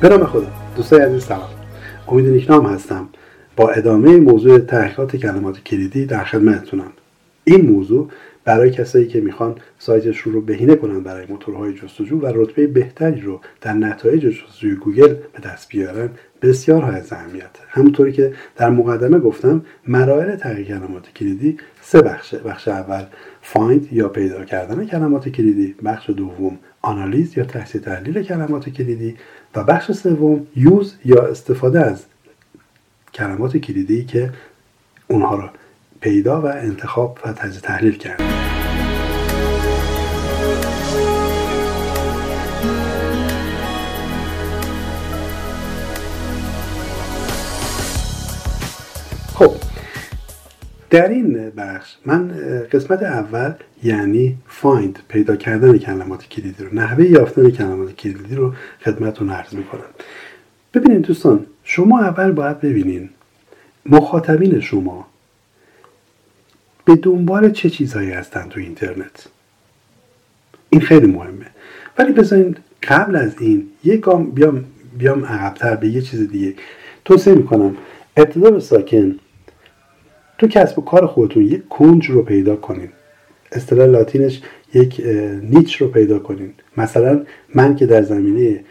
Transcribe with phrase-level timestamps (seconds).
[0.00, 0.46] به خدا.
[0.76, 1.48] دوستای عزیز سلام.
[2.08, 3.08] امید نیکنام هستم.
[3.56, 6.92] با ادامه موضوع تحقیقات کلمات کلیدی در خدمتتونم.
[7.44, 8.08] این موضوع
[8.48, 13.40] برای کسایی که می‌خوان سایتشون رو بهینه کنن برای موتورهای جستجو و رتبه بهتری رو
[13.60, 16.10] در نتایج جستجوی گوگل به دست بیارن
[16.42, 22.38] بسیار حائز اهمیت همونطوری که در مقدمه گفتم مراحل تحقیق کلمات کلیدی سه بخشه.
[22.38, 23.04] بخش اول
[23.42, 25.74] find یا پیدا کردن کلمات کلیدی.
[25.84, 29.16] بخش دوم آنالیز یا تحصیل تحلیل کلمات کلیدی.
[29.54, 32.04] و بخش سوم یوز یا استفاده از
[33.14, 34.30] کلمات کلیدی که
[35.08, 35.50] اونها را
[36.00, 38.37] پیدا و انتخاب و تجزیه تحلیل کرد.
[49.38, 49.54] خب
[50.90, 52.28] در این بخش من
[52.72, 59.30] قسمت اول یعنی فایند پیدا کردن کلمات کلیدی رو نحوه یافتن کلمات کلیدی رو خدمتتون
[59.30, 59.90] عرض می‌کنم.
[60.74, 63.10] ببینید دوستان شما اول باید ببینین
[63.86, 65.06] مخاطبین شما
[66.84, 69.28] به دنبال چه چیزهایی هستن تو اینترنت.
[70.70, 71.46] این خیلی مهمه.
[71.98, 72.56] ولی بذارین
[72.88, 74.64] قبل از این یک گام بیام
[74.98, 76.54] بیام عقبتر به یه چیز دیگه.
[77.04, 77.76] توصیه می‌کنم.
[78.16, 79.18] ابتدا به ساکن
[80.38, 82.88] تو کسب و کار خودتون یک کنج رو پیدا کنین.
[83.52, 84.42] اصطلاح لاتینش
[84.74, 85.02] یک
[85.42, 86.52] niche رو پیدا کنین.
[86.76, 88.64] مثلا من که در زمینه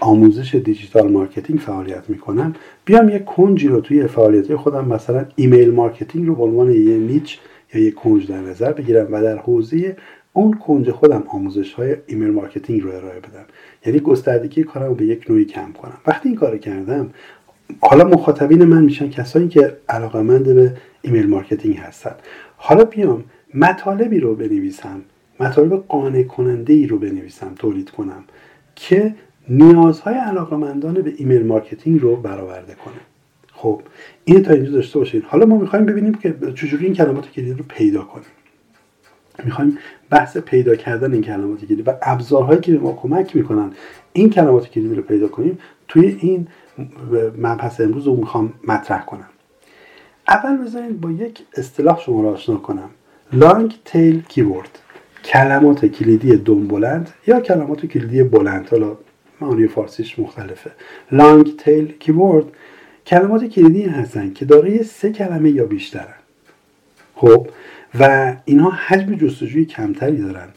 [0.00, 2.54] آموزش digital marketing فعالیت می‌کنم
[2.84, 7.38] بیام یک کنجی رو توی فعالیت خودم مثلا email marketing رو به عنوان یه niche
[7.74, 9.96] یا یک کنج در نظر بگیرم و در حوزه
[10.32, 13.44] اون کنج خودم آموزش های email marketing رو ارائه بدم.
[13.86, 15.98] یعنی گستردگی کارم رو به یک نوعی کم کنم.
[16.06, 17.10] وقتی این کار کردم
[17.80, 22.14] حالا مخاطبین من میشن کسایی که علاقمند به email marketing هستن.
[22.56, 25.00] حالا بیام مطالبی رو بنویسم
[25.40, 28.24] مطالب قانع کننده ای رو بنویسم تولید کنم
[28.76, 29.14] که
[29.48, 32.94] نیازهای علاقمندان به email marketing رو برآورده کنه
[33.52, 33.82] خب
[34.24, 37.64] این تا اینجا داشته باشید حالا ما می‌خوایم ببینیم که چجوری این کلمات کلیدی رو
[37.68, 38.26] پیدا کنیم.
[39.44, 39.78] می‌خوایم
[40.10, 43.72] بحث پیدا کردن این کلمات کلیدی و ابزارهایی که به ما کمک می‌کنن
[44.12, 45.58] این کلمات کلیدی رو پیدا کنیم.
[45.88, 46.46] توی این
[47.38, 49.28] مبحث امروز رو می‌خوام مطرح کنم.
[50.28, 52.90] اول بذارید با یک اصطلاح شما را آشنا کنم.
[53.32, 54.78] لانگ تیل کیورد
[55.24, 58.68] کلمات کلیدی دم بلند یا کلمات کلیدی بلند.
[58.68, 58.96] حالا
[59.40, 60.70] معانی فارسیش مختلفه.
[61.12, 62.44] لانگ تیل کیورد
[63.06, 66.14] کلمات کلیدی هستن که دارای سه کلمه یا بیشترن.
[67.14, 67.46] خب؟
[68.00, 70.48] و اینها حجم جستجوی کمتری دارن.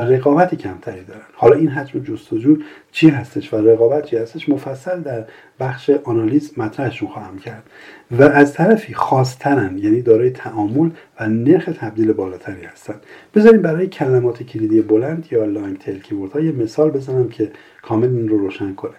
[0.00, 1.20] رقابت کمتری دارن.
[1.34, 2.56] حالا این حجم جستجو
[2.92, 5.24] چی هستش و رقابت چی هستش مفصل در
[5.60, 7.62] بخش آنالیز مطرحشون خواهم کرد.
[8.10, 10.90] و از طرفی خاصترن یعنی دارای تعامل
[11.20, 12.94] و نرخ تبدیل بالاتری هستن.
[13.34, 17.50] بذاریم برای کلمات کلیدی بلند یا لانگ تیل کیورد یه مثال بزنم که
[17.82, 18.94] کامل این رو روشن کنه.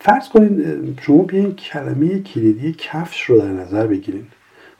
[0.00, 4.26] فرض کنید شما بیاین کلمه کلیدی کفش رو در نظر بگیرید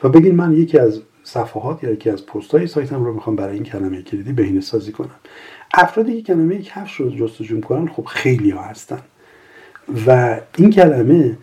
[0.02, 3.54] و بگین من یکی از صفحات یا یکی از پست های سایتم رو می‌خوام برای
[3.54, 5.14] این کلمه کلیدی بهینه سازی کنم.
[5.74, 8.98] افرادی که کلمه کفش رو جستجو کنن خب خیلی ها هستن.
[10.06, 11.38] و این کلمه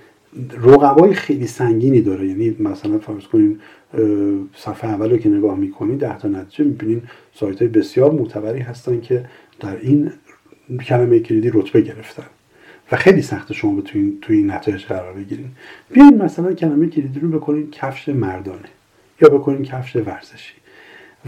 [0.52, 2.28] رقبای خیلی سنگینی داره.
[2.28, 3.60] یعنی مثلا فرض کنین
[4.56, 7.02] صفحه اول رو که نگاه می‌کنید ده تا نتیجه می‌بینین
[7.34, 9.26] سایت های بسیار معتبری هستن که
[9.60, 10.12] در این
[10.86, 12.26] کلمه کلیدی رتبه گرفتن.
[12.92, 15.48] و خیلی سخته شما تو این توی این نتایج قرار بگیرین.
[15.94, 18.70] بیاین مثلا کلمه کلیدی رو بکنین کفش مردانه.
[19.22, 20.54] یا بکنین کفش ورزشی.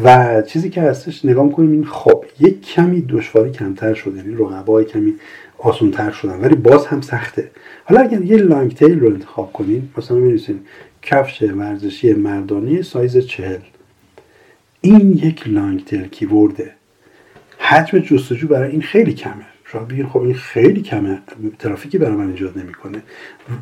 [0.03, 4.85] و چیزی که هستش نگاه کنیم این خب یک کمی دشواری کمتر شده یعنی رقبای
[4.85, 5.13] کمی
[5.57, 7.52] آسونتر شدن ولی باز هم سخته.
[7.85, 10.59] حالا اگر یه لانگ تیل رو انتخاب کنین مثلا می‌نویسین
[11.02, 13.59] کفش ورزشی مردانه سایز چهل.
[14.81, 16.72] این یک لانگ تیل کیورده.
[17.58, 19.51] حجم جستجو برای این خیلی کمه.
[19.72, 21.22] شما بگین خب این خیلی کمه.
[21.59, 23.03] ترافیکی برای من ایجاد نمی‌کنه.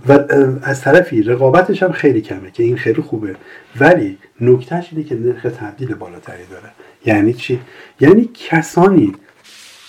[0.08, 0.20] و
[0.64, 3.36] از طرفی رقابتش هم خیلی کمه که این خیلی خوبه.
[3.80, 6.72] ولی نکتهش اینه که نرخ تبدیل بالاتری داره.
[7.06, 7.60] یعنی چی؟
[8.00, 9.14] یعنی کسانی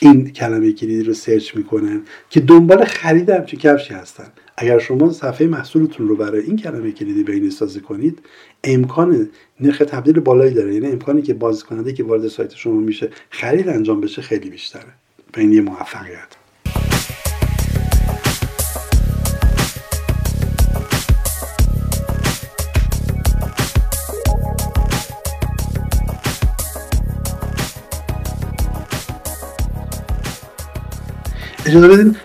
[0.00, 2.00] این کلمه کلیدی رو سرچ می‌کنن
[2.30, 4.26] که دنبال خرید همچین کفشی هستن.
[4.56, 8.18] اگر شما صفحه محصولتون رو برای این کلمه کلیدی بین سازی کنید
[8.64, 9.28] امکان
[9.60, 10.74] نرخ تبدیل بالایی داره.
[10.74, 14.99] یعنی امکانی که بازی کننده که وارد سایت شما میشه خرید انجام بشه خیلی بیشتره.
[15.32, 16.36] به این یه موفقیت.
[31.66, 32.16] اجازه بدین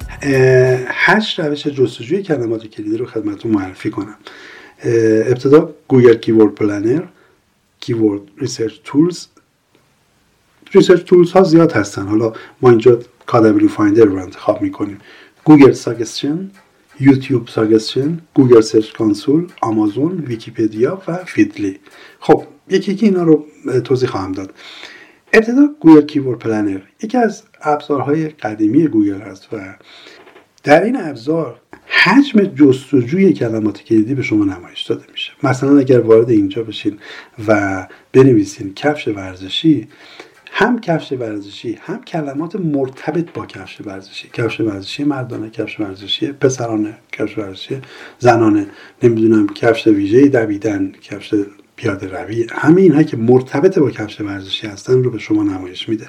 [0.87, 4.17] هشت روش جستجوی کلمات کلیدی رو خدمتتون معرفی کنم.
[4.83, 7.03] ابتدا Google Keyword Planner
[7.79, 9.27] keyword research tools
[10.71, 12.07] research tools ها زیاد هستن.
[12.07, 14.97] حالا ما اینجا KW Finder رو انتخاب می‌کنیم.
[15.43, 16.51] Google suggestion
[16.99, 21.79] YouTube suggestion Google Search Console آمازون ویکیپدیا و Feedly.
[22.19, 23.45] خب یکی یکی اینا رو
[23.83, 24.53] توضیح خواهم داد.
[25.33, 29.75] ابتدا Google Keyword Planner یکی از ابزارهای قدیمی گوگل هست و
[30.63, 35.31] در این ابزار حجم جستجوی کلمات کلیدی به شما نمایش داده میشه.
[35.43, 36.97] مثلا اگر وارد اینجا بشین
[37.47, 39.87] و بنویسین کفش ورزشی
[40.57, 44.29] هم کفش ورزشی هم کلمات مرتبط با کفش ورزشی.
[44.33, 47.81] کفش ورزشی مردانه کفش ورزشی پسرانه کفش ورزشی
[48.19, 48.67] زنانه.
[49.03, 51.35] نمی‌دونم کفش ویژه دویدن کفش
[51.75, 56.07] پیاده روی همه اینها که مرتبط با کفش ورزشی هستن رو به شما نمایش میده.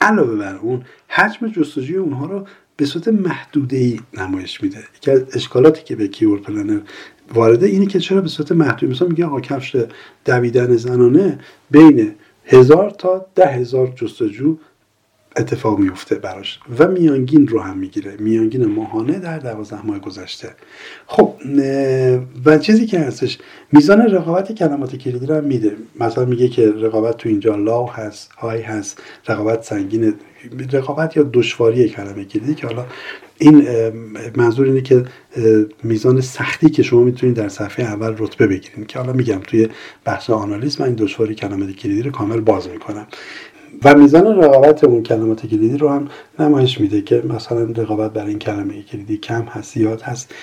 [0.00, 2.46] علاوه بر اون حجم جستجوی اونها رو
[2.76, 4.78] به صورت محدوده ای نمایش میده.
[4.96, 6.80] یکی از اشکالاتی که به کیورد پلنر
[7.34, 9.76] وارده اینه که چرا به صورت محدود؟ مثلا میگه آقا کفش
[10.24, 11.38] دویدن زنانه
[11.70, 12.14] بین
[12.48, 14.56] هزار تا ده هزار جستجو
[15.38, 16.60] اتفاق میفته براش.
[16.78, 18.16] و میانگین رو هم می‌گیره.
[18.18, 20.48] میانگین ماهانه در دوازده ماه گذشته.
[21.06, 21.34] خب
[22.44, 23.38] و چیزی که هستش
[23.72, 25.76] میزان رقابت کلمات کلیدی رو هم میده.
[26.00, 30.14] مثلا میگه که رقابت تو اینجا لاو هست های هست رقابت سنگین
[30.72, 32.86] رقابت یا دشواری کلمه کلیدی که حالا
[33.38, 33.68] این
[34.36, 35.04] منظور اینه که
[35.82, 38.86] میزان سختی که شما می‌تونید در صفحه اول رتبه بگیرید.
[38.86, 39.68] که حالا میگم توی
[40.06, 43.06] بخش آنالیز من این دشواری کلمات کلیدی رو کامل باز می‌کنم.
[43.84, 46.08] و میزان رقابت اون کلمات کلیدی رو هم
[46.38, 50.34] نمایش میده که مثلا رقابت برای این کلمه کلیدی کم هست زیاد هست.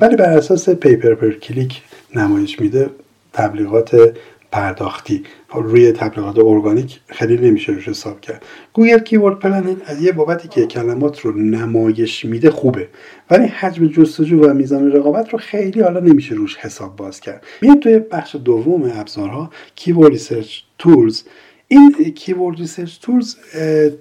[0.00, 1.82] ولی بر اساس pay per click
[2.14, 2.90] نمایش میده
[3.32, 4.16] تبلیغات
[4.52, 5.24] پرداختی.
[5.54, 8.44] روی تبلیغات ارگانیک خیلی نمیشه روش حساب کرد.
[8.72, 12.88] Google Keyword Planner از یه بابتی که کلمات رو نمایش میده خوبه.
[13.30, 17.44] ولی حجم جستجو و میزان رقابت رو خیلی حالا نمیشه روش حساب باز کرد.
[17.62, 19.50] میاد توی بخش دوم ابزارها.
[19.74, 21.22] keyword research tools.
[21.68, 23.36] این keyword research tools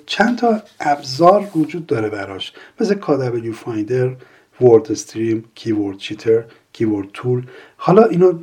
[0.05, 2.53] چند تا ابزار وجود داره براش.
[2.79, 4.15] مثل KW Finder
[4.61, 6.43] WordStream Keyword Shitter
[6.73, 7.43] Keyword Tool.
[7.77, 8.39] حالا اینا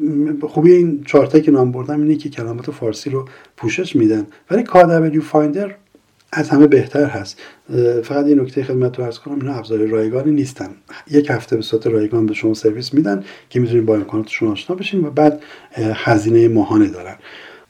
[0.49, 4.27] خوبی این چارتا که نام بردم اینه که کلمات فارسی رو پوشش میدن.
[4.51, 5.75] ولی KW Finder
[6.33, 7.41] از همه بهتر هست.
[8.03, 10.71] فقط یه نکته خدمتتون عرض کنم اینا ابزار رایگانی نیستن.
[11.11, 15.05] یک هفته به صورت رایگان به شما سرویس میدن که می‌تونید با امکاناتشون آشنا بشین
[15.05, 15.43] و بعد
[15.77, 17.17] هزینه ماهانه دارن.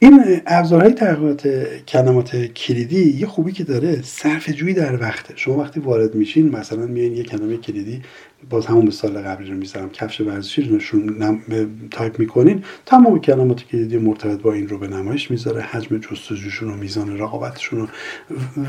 [0.03, 1.47] این ابزارهای تحقیقات
[1.87, 5.33] کلمات کلیدی یه خوبی که داره صرفه جویی در وقته.
[5.35, 8.01] شما وقتی وارد میشین مثلا میایین یه کلمه کلیدی
[8.49, 11.39] باز همون مثال قبلی رو می‌ذارم کفش ورزشی رو نشون
[11.91, 16.75] تایپ می‌کنین تمام کلمات کلیدی مرتبط با این رو به نمایش می‌ذاره حجم جستجوشون و
[16.75, 17.87] میزان رقابتشون رو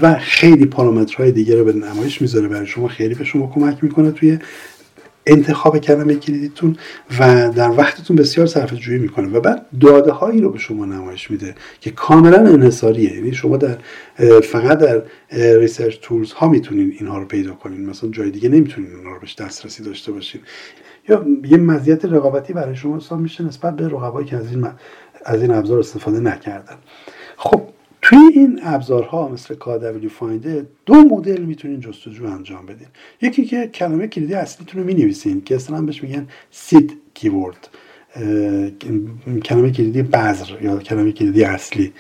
[0.03, 4.11] و خیلی پارامترهای دیگه رو به نمایش می‌ذاره برای شما خیلی به شما کمک می‌کنه
[4.11, 4.39] توی
[5.27, 6.77] انتخاب کلمه کلیدیتون
[7.21, 11.31] و در وقتتون بسیار صرفه جویی می‌کنه و بعد داده هایی رو به شما نمایش
[11.31, 13.15] میده که کاملا انحصاریه.
[13.15, 13.79] یعنی شما در
[14.41, 15.03] فقط در
[15.59, 17.87] research tools ها می‌تونین اینها رو پیدا کنین.
[17.87, 20.41] مثلا جای دیگه نمی‌تونین اینها رو بهش دسترسی داشته باشین.
[21.09, 24.67] یا یه مزیت رقابتی برای شما حساب میشه نسبت به رقبایی که از این
[25.25, 26.77] از این ابزار استفاده نکردن.
[27.37, 27.63] خب
[28.05, 32.87] توی این ابزارها مثل KW Finder دو مدل می‌تونین جستجو انجام بدین.
[33.23, 37.69] یکی که کلمه کلیدی اصلیتون رو می‌نویسین که اصلا بهش میگن سید کیورد.
[39.45, 41.93] کلمه کلیدی بذر یا کلمه کلیدی اصلی.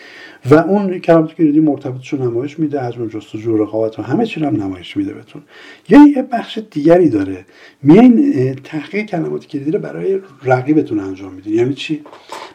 [0.50, 4.96] و اون کلمه کلیدی مرتبطش نمایش میده حجم جستجو رقابت و همه چی هم نمایش
[4.96, 5.42] میده بهتون.
[5.88, 7.46] یا یه بخش دیگری داره.
[7.82, 11.54] میاین تحقیق کلمات کلیدی رو برای رقیبتون انجام میدین.
[11.54, 12.04] یعنی چی؟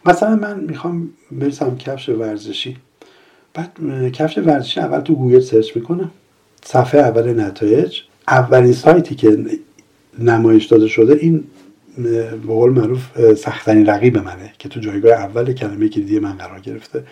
[0.05, 2.77] مثلا من می‌خوام برسم کفش ورزشی.
[3.53, 3.71] بعد
[4.11, 6.11] کفش ورزشی اول تو گوگل search می‌کنم.
[6.63, 7.99] صفحه اول نتایج.
[8.27, 9.37] اولین سایتی که
[10.19, 11.43] نمایش داده شده این
[11.97, 17.03] به قول معروف سختترین رقیب منه که تو جایگاه اول کلمه کلیدی من قرار گرفته.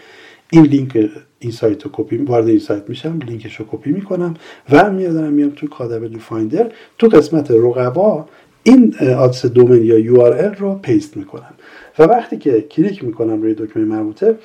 [0.52, 4.34] این لینک این سایت رو کپی وارد این سایت میشم لینکش رو کپی می‌کنم
[4.70, 6.72] و میادم میام تو KW Finder.
[6.98, 8.28] تو قسمت رقبا
[8.64, 10.24] این آدرس domain یا URL
[10.60, 11.54] رو paste می‌کنم.
[12.00, 14.36] و وقتی که کلیک می‌کنم روی دکمه مربوطه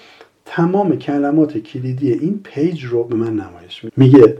[0.44, 3.94] تمام کلمات کلیدی این page رو به من نمایش میده.
[3.96, 4.38] میگه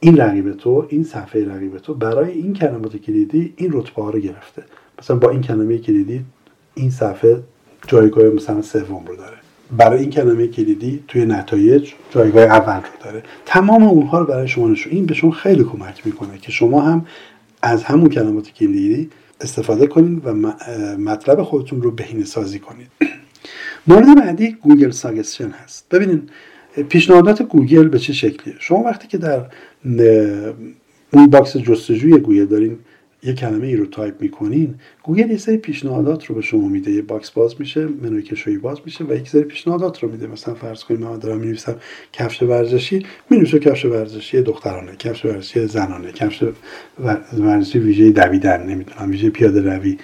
[0.00, 4.18] این رقیب تو این صفحه رقیب تو برای این کلمات کلیدی این رتبه ها رو
[4.18, 4.62] گرفته.
[4.98, 6.24] مثلا با این کلمه کلیدی
[6.74, 7.42] این صفحه
[7.86, 9.36] جایگاه مثلا سوم رو داره.
[9.76, 13.22] برای این کلمه کلیدی توی نتایج جایگاه اول رو داره.
[13.46, 17.06] تمام اونها رو برای شما نشون این به شما خیلی کمک می‌کنه که شما هم
[17.62, 20.34] از همون کلمات کلیدی استفاده کنید و
[20.98, 22.90] مطلب خودتون رو بهینه سازی کنید
[23.86, 25.88] مورد بعدی Google Suggestion هست.
[25.88, 26.30] ببینید
[26.88, 29.46] پیشنهادات گوگل به چه شکلیه؟ شما وقتی که در
[31.10, 32.78] اون box جستجوی گوگل دارین
[33.24, 36.90] یه کلمه ای رو تایپ می‌کنین گوگل یه سری پیشنهادات رو به شما میده.
[36.90, 40.26] یه box باز میشه منوی کشویی باز میشه و یک سری پیشنهادات رو میده.
[40.26, 41.76] مثلا فرض کنید من دارم می‌نویسم
[42.12, 46.44] کفش ورزشی می‌نویسم کفش ورزشی دخترانه کفش ورزشی زنانه کفش
[47.38, 49.98] ورزشی ویژه دویدن نمی‌دونم ویژه پیاده روی.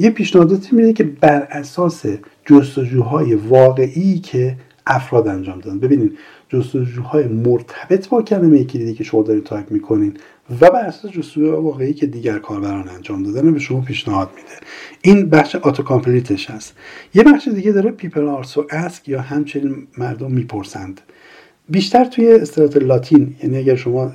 [0.00, 2.06] یه پیشنهاداتی میده که بر اساس
[2.46, 5.78] جستجوهای واقعی که افراد انجام دادن.
[5.78, 10.16] ببینید جستجوهای مرتبط با کلمه کلیدی که شما دارید تایپ می‌کنین
[10.60, 14.66] و بر اساس جستجوی واقعی که دیگر کاربران انجام دادن به شما پیشنهاد میده.
[15.02, 16.76] این بخش auto complete ش هست.
[17.14, 21.00] یه بخش دیگه داره People also ask یا همچنین مردم می‌پرسند.
[21.68, 24.12] بیشتر توی استرات لاتین یعنی اگر شما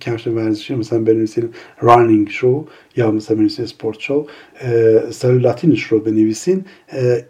[0.00, 1.48] کفش ورزشی مثلا بنویسین
[1.80, 2.66] running shoe
[2.96, 4.26] یا مثلا بنویسین sport shoe
[4.60, 6.64] استایل لاتینش رو بنویسین.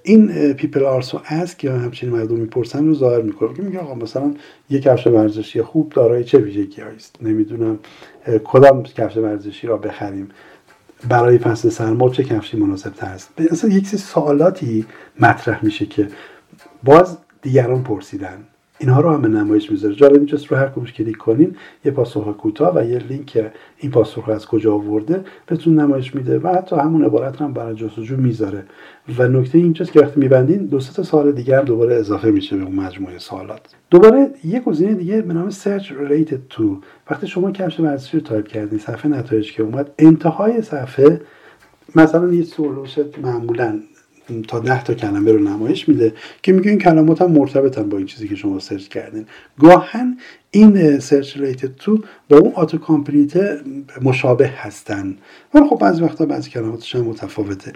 [0.02, 3.54] این People also ask یا همچنین مردم می‌پرسن رو ظاهر می‌کنه.
[3.54, 4.34] که میگه آقا مثلا
[4.70, 7.78] یه کفش ورزشی خوب دارای چه ویژگی است؟ نمی‌دونم.
[8.44, 10.28] کدام کفش ورزشی را بخریم؟
[11.08, 14.86] برای فصل سرما چه کفشی مناسب تر است؟ اصلا یک سری سوالاتی
[15.20, 16.08] مطرح میشه که
[16.84, 18.44] باز دیگران پرسیدن.
[18.78, 19.94] اینها رو هم نمایش می‌ذاره.
[19.94, 24.24] جالب اینجاست رو هر کدومش کلیک کنین یه پاسخ کوتاه و یه لینک این پاسخ
[24.24, 28.64] رو از کجا آورده بهتون نمایش میده و حتی همون عبارت هم برای جستجو می‌ذاره.
[29.18, 32.64] و نکته اینجاست که وقتی میبندین دو تا سوال دیگه هم دوباره اضافه میشه به
[32.64, 33.60] اون مجموعه سوالات.
[33.90, 36.62] دوباره یه گزینه دیگه به نام search related to.
[37.10, 41.20] وقتی شما کفش ورزشی رو تایپ کردین صفحه نتایج که اومد انتهای صفحه
[41.94, 43.80] مثلا یه سولوشت معمولا
[44.48, 48.06] تا ده تا کلمه رو نمایش میده که میگه این کلمات هم مرتبطن با این
[48.06, 49.26] چیزی که شما search کردین.
[49.58, 50.18] گاهاً
[50.50, 53.60] این search related to با اون auto complete
[54.02, 55.16] مشابه هستن.
[55.54, 57.72] ولی خب بعضی وقتا بعضی کلماتش هم متفاوته.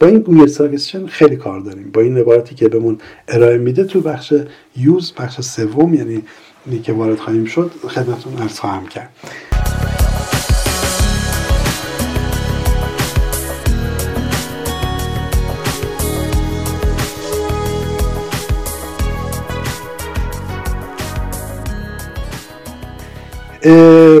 [0.00, 1.90] با این Google Suggestion خیلی کار داریم.
[1.90, 4.34] با این عبارتی که بهمون ارائه میده تو بخش
[4.76, 6.22] یوز بخش سوم یعنی
[6.82, 9.10] که وارد خواهیم شد خدمتتون عرض خواهم کرد.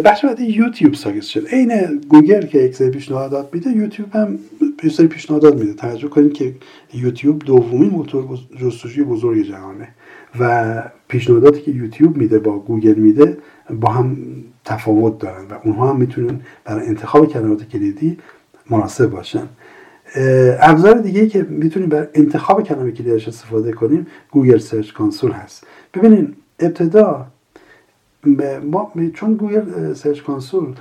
[0.04, 4.38] بخش بعدی YouTube Suggest عین گوگل که یک سری پیشنهادات میده یوتیوب هم
[4.84, 5.74] یک سری پیشنهادات میده.
[5.74, 6.54] توجه کنید که
[6.94, 9.88] یوتیوب دومین موتور جستجوی بزرگ جهانه
[10.40, 13.38] و پیشنهاداتی که یوتیوب میده با گوگل میده
[13.80, 14.16] با هم
[14.64, 18.18] تفاوت دارن و اونها هم می‌تونن برای انتخاب کلمات کلیدی
[18.70, 19.48] مناسب باشن.
[20.60, 25.66] ابزار دیگه که می‌تونیم برای انتخاب کلمه کلیدیش استفاده کنیم Google Search Console هست.
[25.94, 27.26] ببینین ابتدا
[28.70, 30.74] ما چون Google Search Console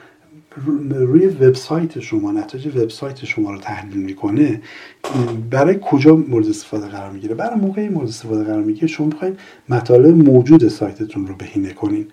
[0.92, 4.62] روی وبسایت شما نتایج وبسایت شما رو تحلیل می‌کنه
[5.50, 8.88] برای کجا مورد استفاده قرار می‌گیره؟ برای موقعی مورد استفاده قرار می‌گیره.
[8.88, 9.38] شما می‌خواین
[9.70, 12.08] مطالب موجود سایتتون رو بهینه کنین.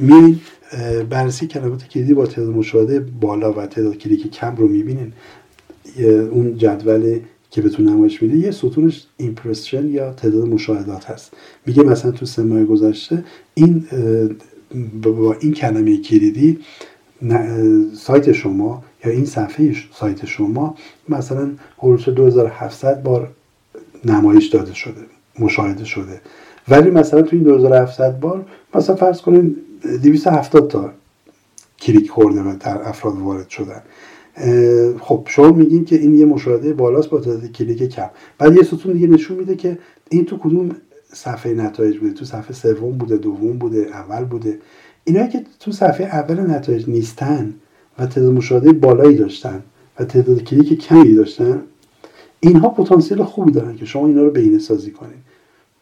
[0.00, 0.40] میایین
[1.10, 5.12] بررسی کلمات کلیدی با تعداد مشاهده بالا و تعداد کلیک کم رو می‌بینین.
[6.30, 7.18] اون جدول
[7.50, 11.32] که بهتون نمایش میده یه ستونش impression یا تعداد مشاهدات هست.
[11.66, 13.24] میگه مثلا تو سه ماه گذشته
[13.54, 13.84] این
[15.02, 16.58] با این کلمه کلیدی
[17.96, 20.74] سایت شما یا این صفحه سایت شما
[21.08, 23.30] مثلا حروف 2700 بار
[24.04, 25.00] نمایش داده شده
[25.38, 26.20] مشاهده شده.
[26.68, 29.56] ولی مثلا تو این 2700 بار مثلا فرض کنید
[30.02, 30.90] 270 تا
[31.80, 33.82] کلیک خورده و در افراد وارد شدن.
[35.00, 38.10] خب شما میگین که این یه مشاهده بالاست با تعداد کلیک کم.
[38.38, 39.78] بعد یه ستون دیگه نشون میده که
[40.10, 40.76] این تو کدوم
[41.14, 44.58] صفحه نتایج بوده تو صفحه سوم بوده دوم بوده اول بوده.
[45.04, 47.54] اینا که تو صفحه اول نتایج نیستن
[47.98, 49.62] و تعداد مشاهده بالایی داشتن
[49.98, 51.62] و تعداد کلیک کمی داشتن
[52.40, 55.18] اینها پتانسیل خوبی دارن که شما اینا رو بهینه سازی کنید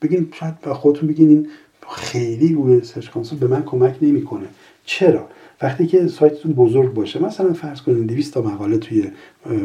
[0.03, 1.47] بگین شاید به خودتون بگین این
[1.91, 4.47] خیلی Google Search Console به من کمک نمی‌کنه.
[4.85, 5.29] چرا؟
[5.63, 9.11] وقتی که سایتتون بزرگ باشه مثلا فرض کنید 200 تا مقاله توی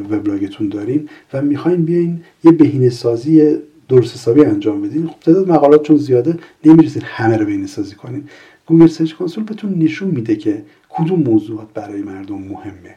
[0.09, 3.57] وبلاگتون دارین و می‌خواین بیاین یه بهینه سازی
[3.89, 5.08] درست حسابی انجام بدین.
[5.08, 8.29] خب تعداد مقالات چون زیاده نمی‌رسید همه رو بهینه سازی کنین.
[8.65, 12.96] Google Search Console بهتون نشون میده که کدوم موضوعات برای مردم مهمه.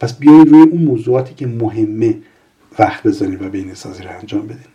[0.00, 2.16] پس بیایید روی اون موضوعاتی که مهمه
[2.78, 4.74] وقت بذارین و بهینه سازی رو انجام بدین.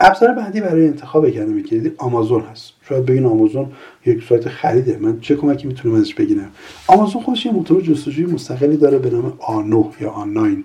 [0.00, 2.72] ابزار بعدی برای انتخاب کلمه کلیدی آمازون هست.
[2.88, 3.66] شاید بگین آمازون
[4.06, 4.98] یک سایت خریده.
[5.00, 6.50] من چه کمکی می‌تونم ازش بگیرم؟
[6.86, 10.64] آمازون خودش یه موتور جستجوی مستقلی داره به نام آ9 یا آنلاین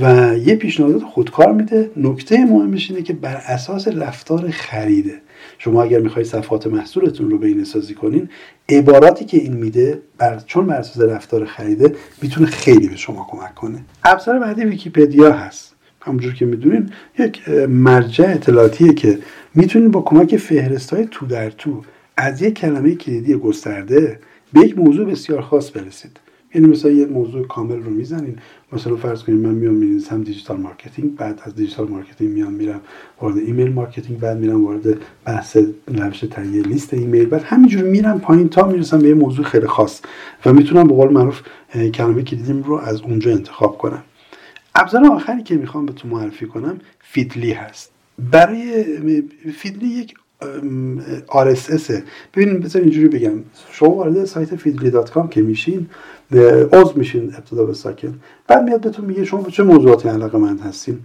[0.00, 1.90] و یه پیشنهادات خودکار میده.
[1.96, 5.20] نکته مهمش اینه که بر اساس رفتار خریده.
[5.58, 8.28] شما اگر می‌خواید صفحات محصولتون رو بین سازی کنین
[8.68, 13.54] عباراتی که این میده بر چون بر اساس رفتار خریده می‌تونه خیلی به شما کمک
[13.54, 13.84] کنه.
[14.04, 15.74] ابزار بعدی ویکیپدیا هست.
[16.00, 19.18] همونجور که می‌دونین یک مرجع اطلاعاتیه که
[19.54, 21.82] می‌تونین با کمک فهرست های تو در تو
[22.16, 24.18] از یک کلمه کلیدی گسترده
[24.52, 26.20] به یک موضوع بسیار خاص برسید.
[26.54, 28.38] یعنی مثلا یه موضوع کامل رو می‌زنین.
[28.72, 32.80] مثلا فرض کنید من میام می‌نویسم digital marketing بعد از digital marketing میام میرم
[33.20, 35.56] وارد email marketing بعد میرم وارد بحث
[35.88, 37.26] روش تهیه لیست ایمیل.
[37.26, 40.00] بعد همینجوری میرم پایین تا می‌رسم به یه موضوع خیلی خاص
[40.46, 41.42] و می‌تونم به قول معروف
[41.94, 44.02] کلمه کلیدیم رو از اونجا انتخاب کنم.
[44.74, 47.90] ابزار آخری که می‌خوام بهتون معرفی کنم Feedly هست.
[48.30, 48.84] برای
[49.54, 50.14] Feedly یک
[51.28, 51.92] RSS
[52.34, 53.32] ببینید بذار اینجوری بگم.
[53.70, 55.86] شما وارد سایت Feedly dot com که میشین
[56.72, 58.20] عضو میشین ابتدا به ساکن.
[58.46, 61.00] بعد میاد بهتون میگه شما به چه موضوعاتی علاقه مند هستین؟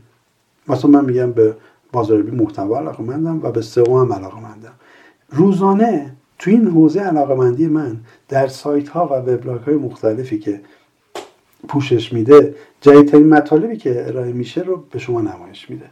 [0.68, 1.56] مثلا من میگم به
[1.92, 4.74] بازاریابی محتوا علاقه مندم و به سئو هم علاقه مندم.
[5.30, 7.98] روزانه تو این حوزه علاقه مندی من
[8.30, 10.62] در سایت ها و وبلاگ های مختلفی که
[11.68, 15.86] پوشش میده جدیدترین مطالبی که ارائه میشه رو به شما نمایش میده.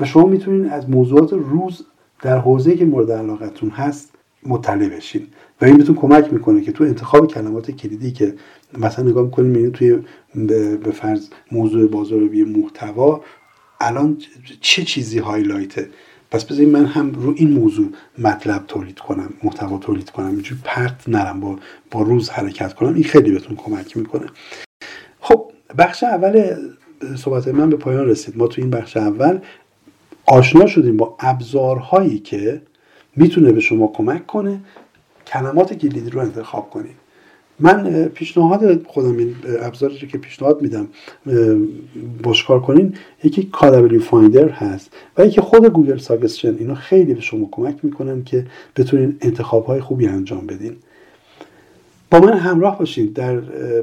[0.00, 1.86] و شما می‌تونید از موضوعات روز
[2.22, 4.14] در حوزه که مورد علاقتون هست
[4.46, 5.26] مطلع بشین.
[5.60, 8.34] و این بهتون کمک می‌کنه که تو انتخاب کلمات کلیدی که
[8.78, 9.98] مثلا نگاه می‌کنیم یعنی توی
[10.76, 13.24] به فرض موضوع بازاریابی محتوا
[13.80, 14.18] الان
[14.60, 15.88] چه چیزی هایلایته
[16.30, 21.08] پس بذارید من هم رو این موضوع مطلب تولید کنم محتوا تولید کنم اینجوری پرت
[21.08, 21.58] نرم با
[21.90, 22.94] به روز حرکت کنم.
[22.94, 24.26] این خیلی بهتون کمک می‌کنه.
[25.20, 26.56] خب بخش اول
[27.16, 28.38] صحبت من به پایان رسید.
[28.38, 29.38] ما تو این بخش اول
[30.30, 32.62] آشنا شدیم با ابزارهایی که
[33.16, 34.60] می‌تونه به شما کمک کنه
[35.26, 36.96] کلمات کلیدی رو انتخاب کنید.
[37.60, 40.88] من پیشنهاد خودم این ابزاری که پیشنهاد میدم
[42.24, 42.94] به کار کنین
[43.24, 46.56] یکی Keyword Finder هست و یکی خود Google Suggestion.
[46.58, 48.46] اینا خیلی به شما کمک می‌کنن که
[48.76, 50.76] بتونین انتخاب های خوبی انجام بدین.
[52.10, 53.40] با من همراه باشید در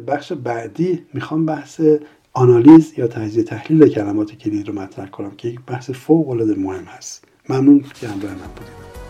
[0.07, 1.81] بخش بعدی می‌خوام بحث
[2.37, 6.83] آنالیز یا تجزیه تحلیل کلمات کلید رو مطرح کنم که یک بحث فوق العاده مهم
[6.83, 7.25] هست.
[7.49, 9.06] ممنون که همراه من بودید.